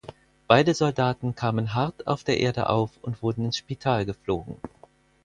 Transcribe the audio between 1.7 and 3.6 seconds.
hart auf der Erde auf und wurden ins